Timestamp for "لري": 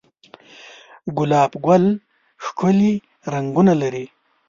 3.81-4.05